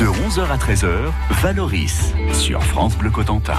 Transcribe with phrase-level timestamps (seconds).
[0.00, 0.88] De 11h à 13h,
[1.42, 3.54] Valoris sur France Bleu Cotentin.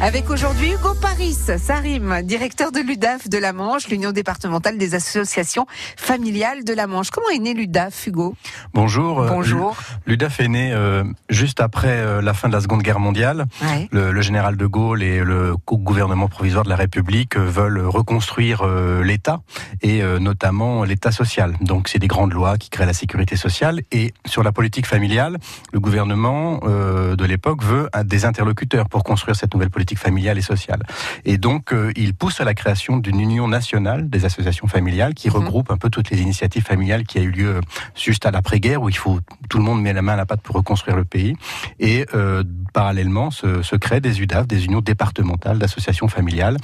[0.00, 5.64] Avec aujourd'hui Hugo Paris, Sarim, directeur de l'UDAF de la Manche, l'Union départementale des associations
[5.96, 7.10] familiales de la Manche.
[7.10, 8.34] Comment est né l'UDAF, Hugo?
[8.74, 9.20] Bonjour.
[9.20, 9.76] euh, Bonjour.
[10.06, 13.46] L'UDAF est né euh, juste après euh, la fin de la Seconde Guerre mondiale.
[13.62, 13.88] Ouais.
[13.92, 19.04] Le, le général de Gaulle et le gouvernement provisoire de la République veulent reconstruire euh,
[19.04, 19.40] l'État
[19.82, 21.54] et euh, notamment l'État social.
[21.60, 25.38] Donc c'est des grandes lois qui créent la sécurité sociale et sur la politique familiale,
[25.76, 30.46] le gouvernement euh, de l'époque veut des interlocuteurs pour construire cette nouvelle politique familiale et
[30.54, 30.82] sociale.
[31.26, 35.28] Et donc euh, il pousse à la création d'une union nationale des associations familiales qui
[35.28, 35.36] Mhm.
[35.36, 37.60] regroupe un peu toutes les initiatives familiales qui a eu lieu
[37.94, 39.20] juste à l'après-guerre où il faut
[39.50, 41.36] tout le monde met la main à la pâte pour reconstruire le pays.
[41.78, 46.56] Et euh, parallèlement se, se créent des UDAF, des unions départementales d'associations familiales.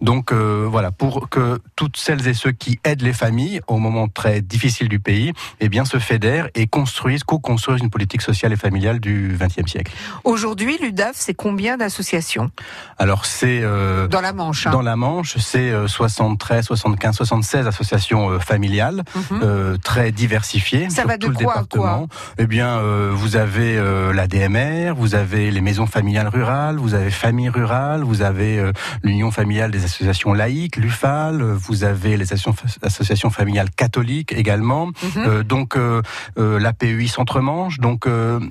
[0.00, 4.08] Donc euh, voilà, pour que toutes celles et ceux qui aident les familles au moment
[4.08, 8.56] très difficile du pays, eh bien se fédèrent et construisent, co-construisent une politique sociale et
[8.56, 9.92] familiale du XXe siècle.
[10.24, 12.50] Aujourd'hui, l'UDAF, c'est combien d'associations?
[12.98, 17.66] Alors c'est euh, dans la Manche hein dans la Manche, c'est euh, 73, 75, 76
[17.66, 19.02] associations euh, familiales.
[19.14, 19.40] Mhm.
[19.42, 22.08] euh, très diversifié Ça sur va de tout le quoi à département.
[22.38, 23.76] Eh bien, vous avez
[24.12, 28.70] la DMR, vous avez les maisons familiales rurales, vous avez Famille Rurale, vous avez
[29.02, 35.42] l'Union familiale des associations laïques, l'UFAL, vous avez les associations, familiales catholiques également, Mhm.
[35.42, 36.02] donc euh,
[36.38, 37.78] euh, la PEI Centre-Manche.
[37.78, 38.06] Donc,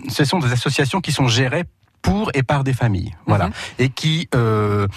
[0.10, 1.64] ce sont des associations qui sont gérées
[2.02, 3.54] pour et par des familles, voilà, Mhm.
[3.80, 4.88] et qui euh,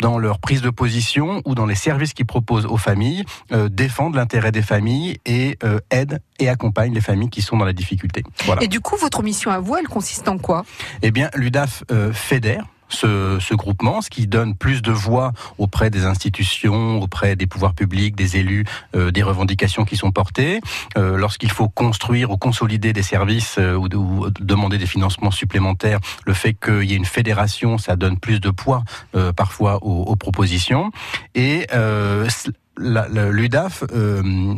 [0.00, 4.14] dans leur prise de position ou dans les services qu'ils proposent aux familles, euh, défendent
[4.14, 8.22] l'intérêt des familles et euh, aident et accompagnent les familles qui sont dans la difficulté.
[8.44, 8.62] Voilà.
[8.62, 10.64] Et du coup, votre mission à vous, elle consiste en quoi?
[11.02, 12.64] Eh bien, l'UDAF euh, fédère.
[12.92, 17.74] Ce, ce groupement, ce qui donne plus de voix auprès des institutions, auprès des pouvoirs
[17.74, 20.60] publics, des élus, euh, des revendications qui sont portées.
[20.96, 26.00] Euh, Lorsqu'il faut construire ou consolider des services euh, ou, ou demander des financements supplémentaires,
[26.26, 30.02] le fait qu'il y ait une fédération, ça donne plus de poids euh, parfois aux,
[30.02, 30.90] aux propositions.
[31.34, 32.28] Et euh,
[32.76, 34.54] l'UDAF euh,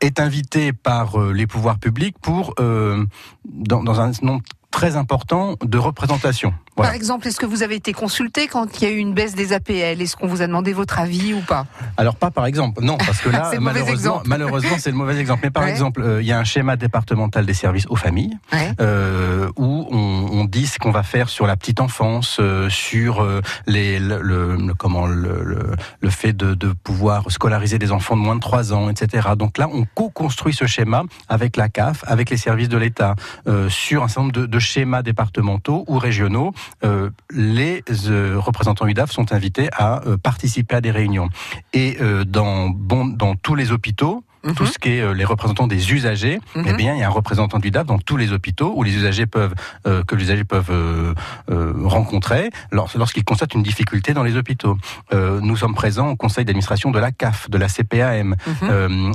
[0.00, 3.04] est, invité par les pouvoirs publics pour, euh,
[3.44, 6.54] dans, dans un nombre très important de représentations.
[6.76, 6.90] Voilà.
[6.90, 9.34] Par exemple, est-ce que vous avez été consulté quand il y a eu une baisse
[9.34, 11.66] des APL Est-ce qu'on vous a demandé votre avis ou pas?
[11.96, 15.40] Alors pas par exemple, non, parce que là, malheureusement, malheureusement, c'est le mauvais exemple.
[15.44, 15.70] Mais par Ouais.
[15.70, 18.72] exemple, euh, il y a un schéma départemental des services aux familles Ouais.
[18.80, 23.26] euh, où on, on dit ce qu'on va faire sur la petite enfance, euh, sur
[23.66, 25.74] les, le, le- le- comment le,
[26.08, 29.28] fait de, de pouvoir scolariser des enfants de moins de 3 ans, etc.
[29.36, 33.14] Donc là, on co-construit ce schéma avec la CAF, avec les services de l'État,
[33.68, 36.52] sur un certain nombre de, de schémas départementaux ou régionaux.
[36.84, 41.28] Euh, les euh, représentants UDAF sont invités à euh, participer à des réunions.
[41.72, 44.54] Et dans tous les hôpitaux, Mhm.
[44.54, 46.64] tout ce qui est euh, les représentants des usagers, Mhm.
[46.68, 48.94] eh bien, il y a un représentant du DAF dans tous les hôpitaux où les
[48.96, 49.54] usagers peuvent,
[49.86, 51.14] euh, que les usagers peuvent euh,
[51.84, 54.76] rencontrer lors- lorsqu'ils constatent une difficulté dans les hôpitaux.
[55.12, 59.12] Nous sommes présents au conseil d'administration de la CAF, de la CPAM, Mhm.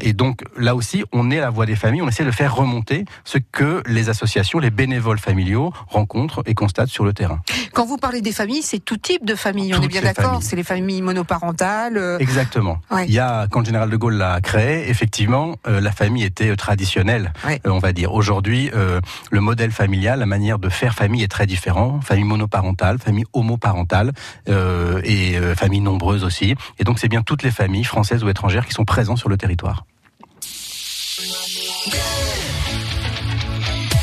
[0.00, 2.02] et donc là aussi, on est la voix des familles.
[2.02, 6.88] On essaie de faire remonter ce que les associations, les bénévoles familiaux rencontrent et constatent
[6.88, 7.40] sur le terrain.
[7.72, 10.40] Quand vous parlez des familles, c'est tout type de famille, on est bien d'accord.
[10.42, 12.16] C'est les familles monoparentales.
[12.20, 12.78] Exactement.
[12.90, 13.06] Ouais.
[13.08, 16.50] Il y a, quand le général de Gaulle l'a créé, effectivement, euh, la famille était
[16.50, 18.12] euh, traditionnelle, euh, on va dire.
[18.12, 22.00] Aujourd'hui, euh, le modèle familial, la manière de faire famille est très différent.
[22.00, 24.12] Famille monoparentale, famille homoparentale
[24.48, 26.54] euh, et euh, famille nombreuse aussi.
[26.78, 29.36] Et donc, c'est bien toutes les familles, françaises ou étrangères, qui sont présentes sur le
[29.36, 29.84] territoire.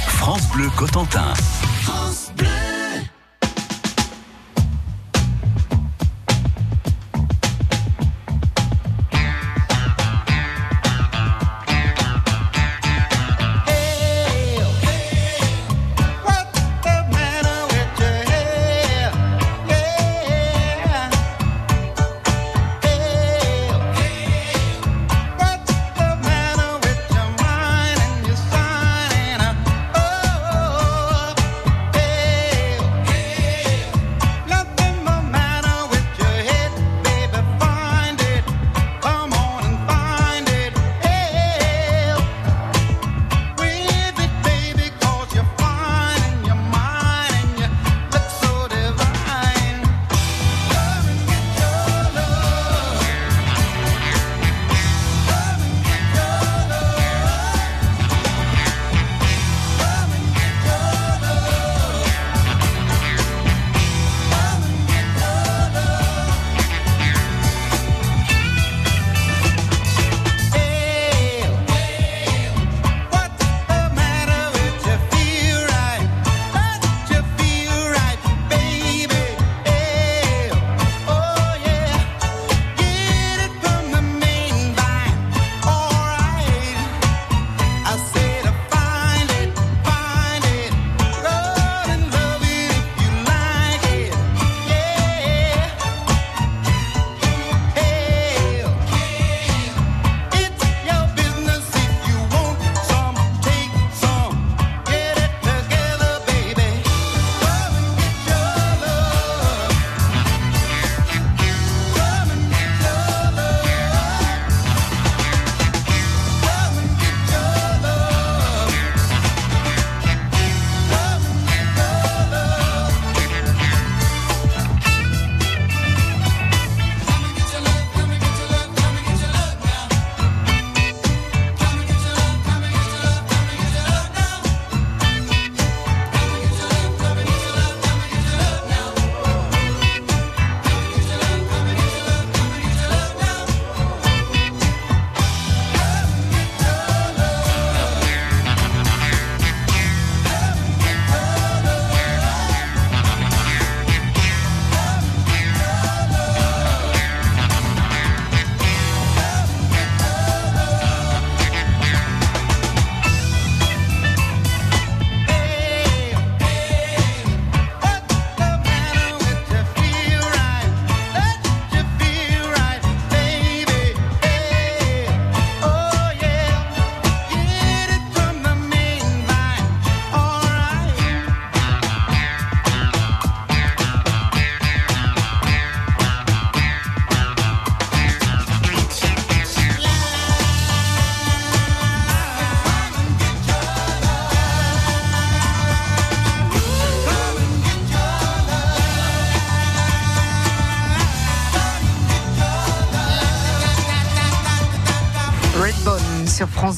[0.07, 1.33] France Bleu Cotentin.
[1.87, 2.74] What's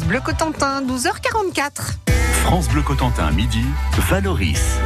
[0.07, 1.97] Bleu Cotentin, 12h44.
[2.45, 3.65] France Bleu Cotentin, midi,
[4.09, 4.79] Valoris.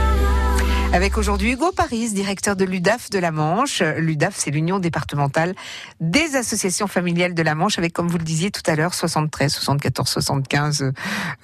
[0.93, 3.81] Avec aujourd'hui Hugo Paris, directeur de l'UDAF de la Manche.
[3.81, 5.55] L'UDAF, c'est l'Union départementale
[6.01, 9.53] des associations familiales de la Manche, avec, comme vous le disiez tout à l'heure, 73,
[9.53, 10.91] 74, 75.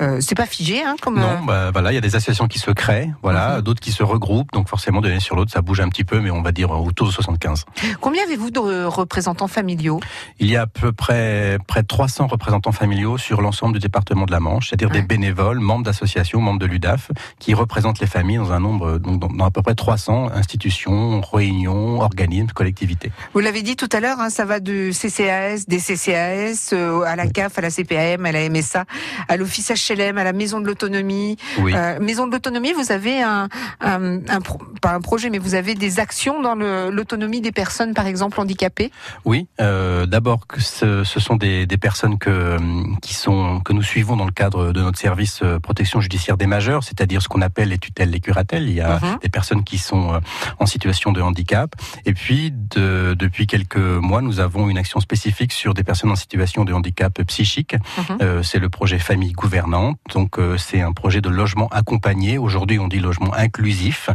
[0.01, 1.17] Euh, c'est pas figé, hein, comme.
[1.17, 3.61] Non, bah, voilà, il y a des associations qui se créent, voilà, Mhm.
[3.61, 6.19] d'autres qui se regroupent, donc forcément d'une année sur l'autre, ça bouge un petit peu,
[6.19, 7.63] mais on va dire autour de 75.
[7.85, 10.01] euh, Combien avez-vous de représentants familiaux?
[10.39, 14.25] Il y a à peu près près de 300 représentants familiaux sur l'ensemble du département
[14.25, 14.99] de la Manche, c'est-à-dire Ouais.
[15.01, 19.19] des bénévoles, membres d'associations, membres de l'UDAF, qui représentent les familles dans un nombre, donc
[19.21, 23.11] dans, dans à peu près 300 institutions, réunions, organismes, collectivités.
[23.33, 27.15] Vous l'avez dit tout à l'heure, hein, ça va de CCAS, des CCAS, euh, à
[27.15, 27.31] la Oui.
[27.31, 28.85] CAF, à la CPAM, à la MSA,
[29.27, 31.37] à l'Office HLM, à la Maison de l'Autonomie.
[31.59, 31.73] Oui.
[31.75, 33.47] Euh, Maison de l'Autonomie, vous avez un,
[33.81, 37.93] un, un pro- pas un projet, mais vous avez des actions dans l'autonomie des personnes,
[37.93, 38.91] par exemple, handicapées?
[39.25, 43.73] Oui, euh, d'abord que ce, ce sont des, des personnes que, hum, qui sont, que
[43.73, 47.41] nous suivons dans le cadre de notre service protection judiciaire des majeurs, c'est-à-dire ce qu'on
[47.41, 48.67] appelle les tutelles, les curatelles.
[48.67, 49.17] Il y a Mhm.
[49.21, 50.19] des personnes qui sont euh,
[50.59, 51.75] en situation de handicap.
[52.05, 56.15] Et puis, de- depuis quelques mois, nous avons une action spécifique sur des personnes en
[56.15, 57.75] situation de handicap psychique.
[57.75, 58.17] Mhm.
[58.21, 59.97] Euh, c'est le projet Famille Gouvernante.
[60.13, 62.37] Donc, euh, c'est un projet de logement accompagné.
[62.37, 64.09] Aujourd'hui, on dit logement inclusif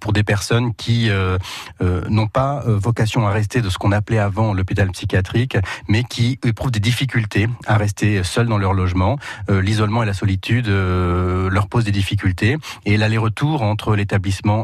[0.00, 1.10] pour des personnes qui
[1.80, 5.56] n'ont pas vocation à rester de ce qu'on appelait avant l'hôpital psychiatrique,
[5.88, 9.18] mais qui éprouvent des difficultés à rester seuls dans leur logement.
[9.48, 12.56] L'isolement et la solitude leur posent des difficultés.
[12.84, 14.17] Et l'aller-retour entre l'établissement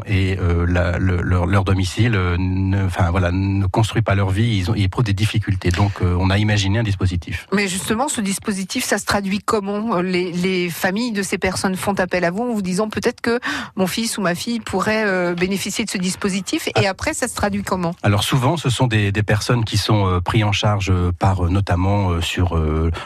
[0.05, 4.29] et euh, la- le- leur, leur domicile, euh, ne, enfin voilà, ne construit pas leur
[4.29, 4.57] vie.
[4.57, 5.69] Ils, ont, ils éprouvent des difficultés.
[5.69, 7.47] Donc, euh, on a imaginé un dispositif.
[7.53, 9.99] Mais justement, ce dispositif, ça se traduit comment?
[10.01, 13.39] Les, les familles de ces personnes font appel à vous en vous disant peut-être que
[13.75, 16.69] mon fils ou ma fille pourrait bénéficier de ce dispositif.
[16.79, 17.95] Et après, ça se traduit comment?
[18.03, 22.55] Alors souvent, ce sont des, des personnes qui sont prises en charge par notamment sur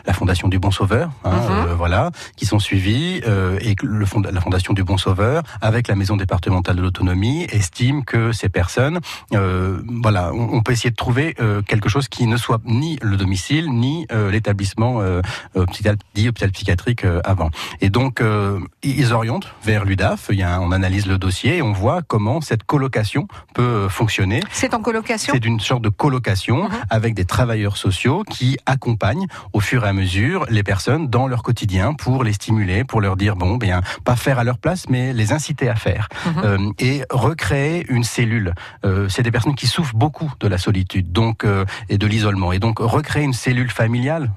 [0.06, 1.74] la Fondation du Bon Sauveur, hein, Mhm.
[1.78, 3.22] voilà, qui sont suivies
[3.62, 8.32] et le la Fondation du Bon Sauveur, avec la Maison départementale de l'autonomie, estime que
[8.32, 9.00] ces personnes,
[9.34, 12.98] euh, voilà, on, on peut essayer de trouver euh, quelque chose qui ne soit ni
[13.02, 15.22] le domicile ni euh, l'établissement euh,
[15.56, 17.50] hôpital, dit hôpital psychiatrique euh, avant.
[17.82, 20.28] Et donc euh, ils orientent vers l'UDAF.
[20.32, 23.62] Il y a un- on analyse le dossier et on voit comment cette colocation peut
[23.62, 24.40] euh, fonctionner.
[24.52, 25.34] C'est en colocation?
[25.34, 26.70] C'est une sorte de colocation Mhm.
[26.90, 31.44] avec des travailleurs sociaux qui accompagnent au fur et à mesure les personnes dans leur
[31.44, 35.12] quotidien pour les stimuler, pour leur dire bon, bien pas faire à leur place, mais
[35.14, 36.29] les inciter à faire Mhm.
[36.38, 38.54] Euh, et recréer une cellule.
[38.86, 42.52] Euh, c'est des personnes qui souffrent beaucoup de la solitude, donc euh, et de l'isolement,
[42.52, 44.32] et donc recréer une cellule familiale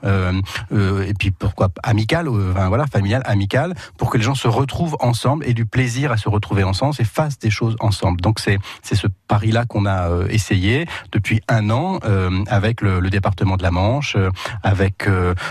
[0.72, 5.54] et puis pourquoi amicale, voilà familiale, amicale, pour que les gens se retrouvent ensemble et
[5.54, 8.20] du plaisir à se retrouver ensemble et fassent des choses ensemble.
[8.20, 11.98] Donc c'est ce pari-là qu'on a essayé depuis un an
[12.48, 14.16] avec le, département de la Manche,
[14.62, 15.08] avec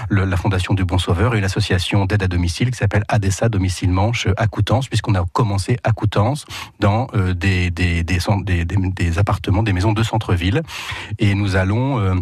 [0.10, 3.92] la Fondation du Bon Sauveur et une association d'aide à domicile qui s'appelle ADESA Domicile
[3.92, 6.21] Manche à Coutances, puisqu'on a commencé à Coutances
[6.80, 10.62] dans euh, des, des, des, appartements, des maisons de centre-ville.
[11.20, 12.22] Et nous allons...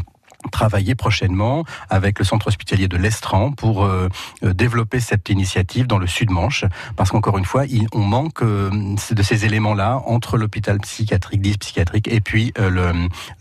[0.51, 4.07] travailler prochainement avec le centre hospitalier de l'Estran pour euh,
[4.43, 6.63] euh, développer cette initiative dans le Sud-Manche
[6.95, 8.69] parce qu'encore une fois il- on manque euh,
[9.11, 12.91] de ces éléments-là entre l'hôpital psychiatrique, dit psychiatrique et puis euh, le,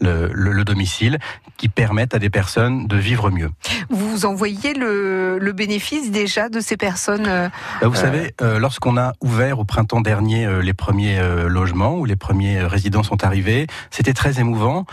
[0.01, 1.19] le, le- le domicile
[1.57, 3.51] qui permettent à des personnes de vivre mieux.
[3.91, 7.25] Vous envoyez le, le bénéfice déjà de ces personnes
[7.81, 12.63] Bah, vous savez, lorsqu'on a ouvert au printemps dernier les premiers logements où les premiers
[12.63, 14.85] résidents sont arrivés, c'était très émouvant.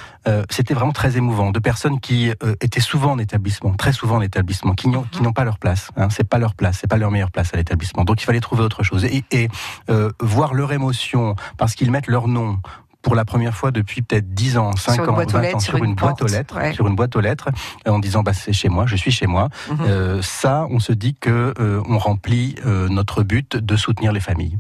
[0.49, 4.21] C'était vraiment très émouvant de personnes qui euh, étaient souvent en établissement, très souvent en
[4.21, 5.89] établissement, qui n'ont qui n'ont pas leur place.
[5.97, 8.03] Hein, c'est pas leur place, c'est pas leur meilleure place à l'établissement.
[8.03, 9.49] Donc il fallait trouver autre chose et, et
[9.89, 12.59] euh, voir leur émotion parce qu'ils mettent leur nom
[13.05, 15.41] pour la première fois depuis peut-être 10 ans, 5 Sur une ans, boîte aux 20
[15.41, 16.73] lettres, ans, sur sur une une boîte aux lettres, ouais.
[16.73, 17.49] sur une boîte aux lettres,
[17.87, 19.49] en disant bah c'est chez moi, je suis chez moi.
[19.69, 19.77] Mhm.
[19.81, 24.19] Euh, ça, on se dit que euh, on remplit euh, notre but de soutenir les
[24.19, 24.57] familles.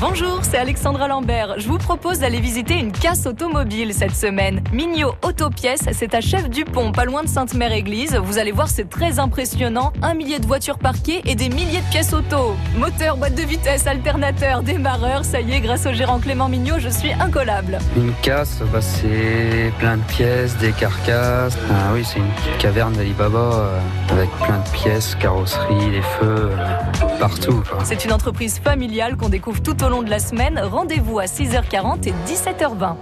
[0.00, 1.54] Bonjour, c'est Alexandra Lambert.
[1.58, 4.62] Je vous propose d'aller visiter une casse automobile cette semaine.
[4.72, 8.16] Mignot Autopièces, c'est à Chef Dupont, pas loin de Sainte-Mère-Église.
[8.22, 9.92] Vous allez voir, c'est très impressionnant.
[10.02, 12.54] Un millier de voitures parquées et des milliers de pièces auto.
[12.76, 15.24] Moteur, boîte de vitesse, alternateur, démarreur.
[15.24, 17.78] Ça y est, grâce au gérant Clément Mignot, je suis incollable.
[17.96, 21.56] Une casse, bah, c'est plein de pièces, des carcasses.
[21.70, 23.78] Ah oui, c'est une caverne d'Alibaba euh,
[24.10, 27.62] avec plein de pièces, carrosserie, des feux, euh, partout.
[27.84, 30.58] C'est une entreprise familiale qu'on découvre tout au long de la semaine.
[30.58, 32.96] Rendez-vous à 6h40 et 17h20.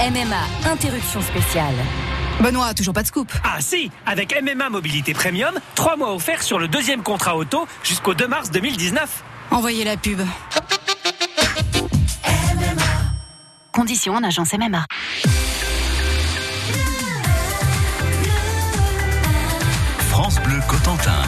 [0.00, 1.74] MMA, interruption spéciale.
[2.40, 3.30] Benoît, toujours pas de scoop.
[3.44, 8.14] Ah si, avec MMA Mobilité Premium, 3 mois offerts sur le deuxième contrat auto jusqu'au
[8.14, 9.24] 2 mars 2019.
[9.50, 10.20] Envoyez la pub.
[13.72, 14.86] Conditions en agence MMA.
[20.70, 21.19] Cotentin.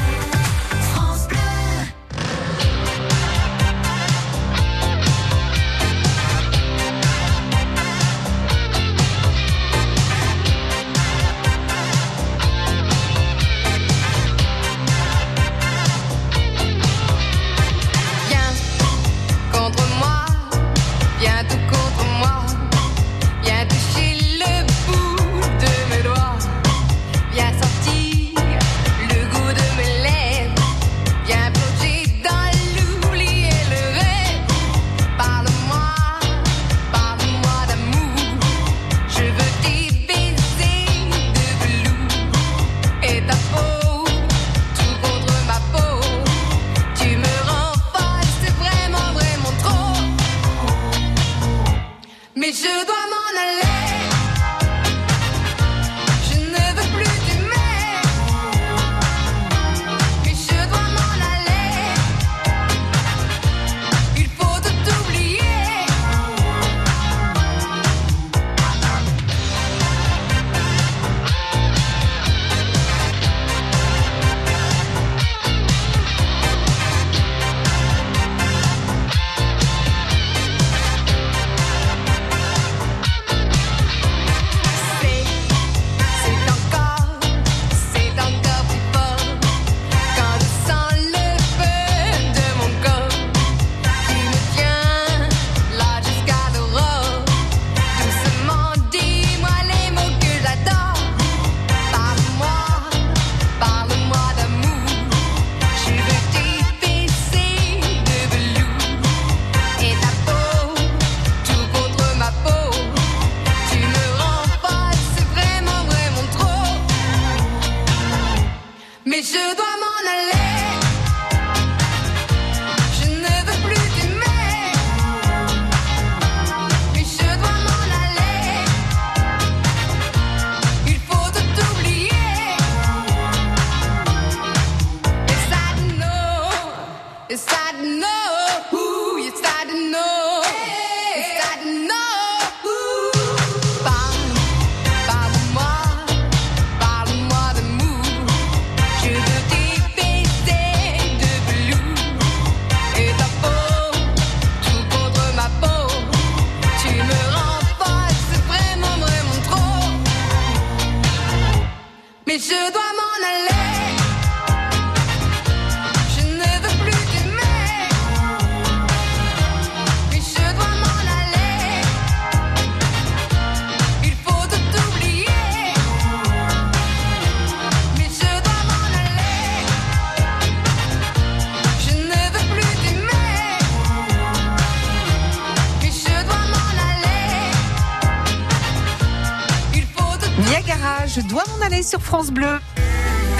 [190.52, 192.60] Niagara, je dois m'en aller sur France Bleu.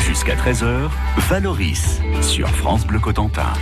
[0.06, 0.88] Jusqu'à 13h,
[1.28, 3.52] Valoris sur France Bleu Cotentin.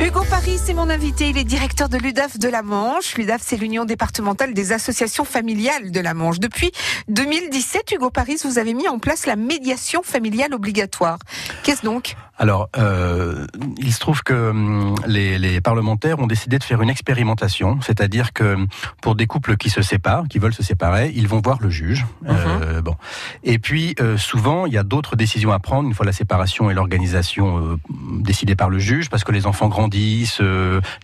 [0.00, 1.30] Hugo Paris, c'est mon invité.
[1.30, 3.16] Il est directeur de l'UDAF de la Manche.
[3.16, 6.38] L'UDAF, c'est l'Union départementale des associations familiales de la Manche.
[6.38, 6.70] Depuis
[7.08, 11.18] 2017, Hugo Paris, vous avez mis en place la médiation familiale obligatoire.
[11.64, 12.14] Qu'est-ce donc?
[12.42, 13.46] Alors, euh,
[13.78, 18.32] il se trouve que hum, les, les parlementaires ont décidé de faire une expérimentation, c'est-à-dire
[18.32, 18.66] que hum,
[19.00, 22.04] pour des couples qui se séparent, qui veulent se séparer, ils vont voir le juge.
[22.28, 22.96] Euh, bon,
[23.44, 26.68] et puis euh, souvent il y a d'autres décisions à prendre une fois la séparation
[26.68, 27.76] et l'organisation euh,
[28.18, 30.42] décidée par le juge, parce que les enfants grandissent,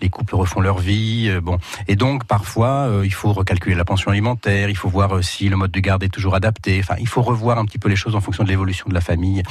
[0.03, 4.71] les couples refont leur vie, bon, et donc parfois il faut recalculer la pension alimentaire,
[4.71, 6.81] il faut voir si le mode de garde est toujours adapté.
[6.83, 9.01] Enfin, il faut revoir un petit peu les choses en fonction de l'évolution de la
[9.01, 9.45] famille.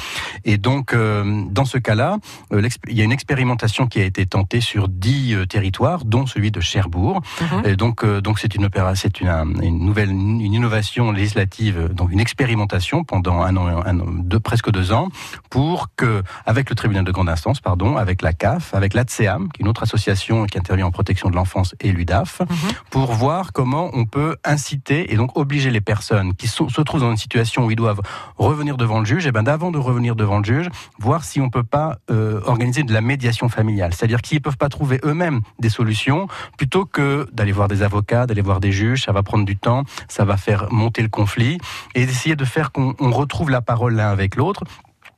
[0.44, 2.18] Et donc, dans ce cas-là,
[2.54, 6.26] euh, il y a une expérimentation qui a été tentée sur dix euh, territoires, dont
[6.26, 7.22] celui de Cherbourg.
[7.66, 11.90] Et donc, euh, donc c'est une opéra, c'est une, un- une nouvelle, une innovation législative,
[11.94, 15.10] donc une expérimentation pendant un an, un an- deux, presque deux ans,
[15.50, 19.62] pour que, avec le tribunal de grande instance, pardon, avec la CAF, avec l'ATSEAM, qui
[19.62, 22.42] est une autre association qui intervient en protection de l'enfance, et l'UDAF,
[22.90, 27.02] pour voir comment on peut inciter et donc obliger les personnes qui sont- se trouvent
[27.02, 28.02] dans une situation où ils doivent
[28.38, 30.68] revenir devant le juge, et ben d'avant de revenir devant le juge,
[31.00, 34.70] voir si on peut pas euh, organiser de la médiation familiale, c'est-à-dire qu'ils peuvent pas
[34.70, 39.12] trouver eux-mêmes des solutions, plutôt que d'aller voir des avocats, d'aller voir des juges, ça
[39.12, 41.58] va prendre du temps, ça va faire monter le conflit,
[41.96, 44.64] et d'essayer de faire qu'on on retrouve la parole l'un avec l'autre.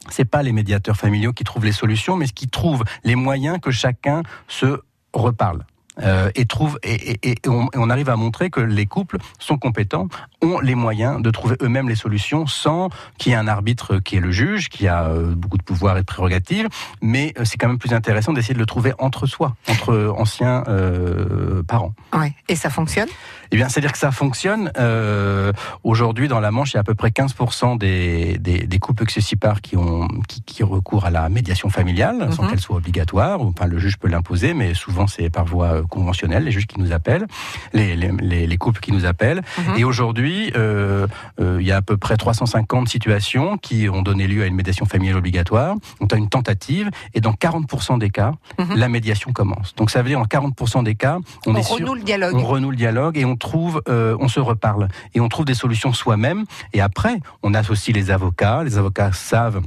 [0.10, 3.72] C'est pas les médiateurs familiaux qui trouvent les solutions, mais qui trouvent les moyens que
[3.72, 4.82] chacun se
[5.14, 5.66] reparle.
[6.04, 9.18] Euh, et trouve et, et- et on, et on arrive à montrer que les couples
[9.40, 10.08] sont compétents,
[10.42, 14.16] ont les moyens de trouver eux-mêmes les solutions sans qu'il y ait un arbitre qui
[14.18, 16.68] est le juge, qui a euh, beaucoup de pouvoir et de prérogatives.
[17.02, 20.64] Mais euh, c'est quand même plus intéressant d'essayer de le trouver entre soi, entre anciens
[20.68, 21.94] euh, parents.
[22.14, 22.34] Ouais.
[22.48, 23.10] Et ça fonctionne?
[23.52, 24.72] Eh bien, c'est-à-dire que ça fonctionne.
[24.78, 25.52] Euh,
[25.84, 29.02] Aujourd'hui, dans la Manche, il y a à peu près 15% des, des, des couples
[29.04, 32.50] successipars qui ont qui, qui recourent à la médiation familiale, sans Mhm.
[32.50, 33.42] qu'elle soit obligatoire.
[33.42, 36.44] Enfin, le juge peut l'imposer, mais souvent c'est par voie conventionnelle.
[36.46, 37.26] Les juges qui nous appellent,
[37.74, 39.42] les, les, les, les couples qui nous appellent.
[39.58, 39.76] Mhm.
[39.78, 41.08] Et aujourd'hui, euh,
[41.42, 44.56] euh, il y a à peu près 350 situations qui ont donné lieu à une
[44.56, 45.76] médiation familiale obligatoire.
[46.00, 48.76] On a une tentative, et dans 40% des cas, Mhm.
[48.78, 49.76] la médiation commence.
[49.76, 52.36] Donc ça veut dire en 40% des cas, on, On, est sûr renoue le dialogue.
[52.36, 55.54] on renoue le dialogue et on trouve, euh, on se reparle et on trouve des
[55.54, 56.46] solutions soi-même.
[56.74, 58.64] Et après, on associe les avocats.
[58.64, 59.62] Les avocats savent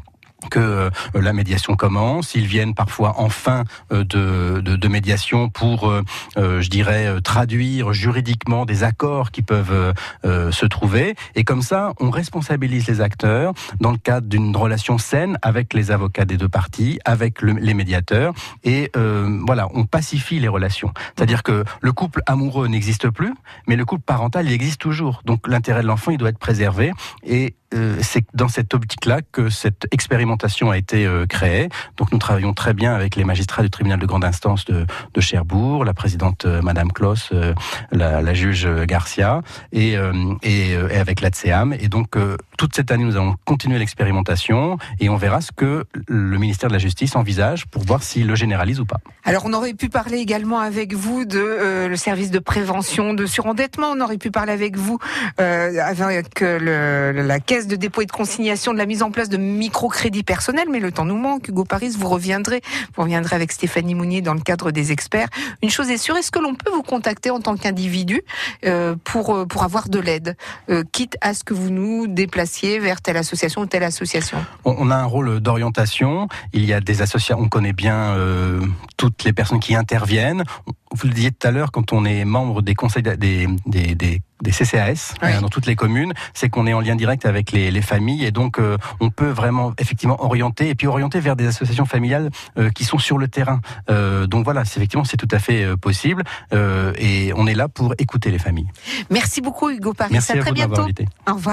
[0.51, 2.35] que euh, la médiation commence.
[2.35, 6.03] Ils viennent parfois en fin euh, de, médiation pour, euh,
[6.37, 11.15] je dirais, traduire juridiquement des accords qui peuvent se trouver.
[11.35, 15.91] Et comme ça, on responsabilise les acteurs dans le cadre d'une relation saine avec les
[15.91, 18.35] avocats des deux parties, avec le- les médiateurs.
[18.65, 20.93] Et voilà, on pacifie les relations.
[21.17, 23.33] C'est-à-dire que le couple amoureux n'existe plus,
[23.67, 25.23] mais le couple parental, il existe toujours.
[25.25, 26.93] Donc l'intérêt de l'enfant, il doit être préservé.
[27.25, 27.55] Et
[28.01, 30.32] c'est dans cette optique-là que cette expérimentation
[30.71, 31.69] a été euh, créée.
[31.97, 34.87] Donc nous travaillons très bien avec les magistrats du tribunal de grande instance de,
[35.21, 37.55] Cherbourg, la présidente euh, Madame Kloss, euh,
[37.93, 39.43] la, juge Garcia,
[39.73, 41.75] et, avec l'ATSEAM.
[41.75, 42.17] Et donc
[42.57, 46.75] toute cette année, nous allons continuer l'expérimentation et on verra ce que le ministère de
[46.75, 48.99] la Justice envisage pour voir s'il le généralise ou pas.
[49.25, 53.89] Alors on aurait pu parler également avec vous de le service de prévention de surendettement.
[53.95, 54.99] On aurait pu parler avec vous
[55.39, 60.22] avec la caisse de dépôt et de consignation de la mise en place de microcrédits
[60.23, 60.69] personnels.
[60.71, 61.49] Mais le temps nous manque.
[61.49, 62.61] Hugo Paris, vous reviendrez.
[62.95, 65.29] Vous reviendrez avec Stéphanie Mounier dans le cadre des experts.
[65.63, 68.23] Une chose est sûre, est-ce que l'on peut vous contacter en tant qu'individu
[68.65, 70.37] euh, pour euh, pour avoir de l'aide,
[70.71, 74.39] euh, quitte à ce que vous nous déplaciez vers telle association ou telle association?
[74.65, 76.29] On, a un rôle d'orientation.
[76.53, 77.39] Il y a des associations.
[77.39, 78.17] On connaît bien
[78.97, 80.45] toutes les personnes qui interviennent.
[80.95, 84.21] Vous le disiez tout à l'heure, quand on est membre des conseils des, des, des,
[84.43, 85.29] des CCAS Oui.
[85.31, 88.25] euh, dans toutes les communes, c'est qu'on est en lien direct avec les, les familles
[88.25, 92.31] et donc euh, on peut vraiment effectivement orienter et puis orienter vers des associations familiales
[92.59, 93.61] euh, qui sont sur le terrain.
[93.91, 96.23] Euh, donc voilà, effectivement c'est tout à fait possible
[96.99, 98.69] et on est là pour écouter les familles.
[99.11, 100.11] Merci beaucoup Hugo Paris.
[100.13, 100.83] Merci à à très bientôt.
[100.83, 101.07] invité.
[101.29, 101.51] Au revoir.